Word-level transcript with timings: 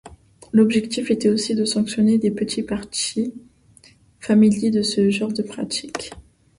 L'objectif 0.51 1.11
était 1.11 1.29
aussi 1.29 1.53
de 1.53 1.63
sanctionner 1.63 2.17
les 2.17 2.31
petits 2.31 2.63
partis, 2.63 3.35
familiers 4.19 4.71
de 4.71 4.81
ce 4.81 5.11
genre 5.11 5.31
de 5.31 5.43
pratiques. 5.43 6.11